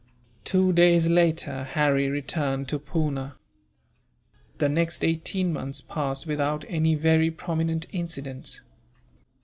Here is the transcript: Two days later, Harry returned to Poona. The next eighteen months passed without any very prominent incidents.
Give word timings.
Two 0.43 0.73
days 0.73 1.09
later, 1.11 1.63
Harry 1.63 2.09
returned 2.09 2.67
to 2.69 2.79
Poona. 2.79 3.35
The 4.57 4.67
next 4.67 5.03
eighteen 5.05 5.53
months 5.53 5.79
passed 5.79 6.25
without 6.25 6.65
any 6.67 6.95
very 6.95 7.29
prominent 7.29 7.85
incidents. 7.91 8.63